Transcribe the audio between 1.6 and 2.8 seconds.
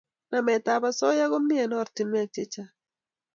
eng oratinwek chechang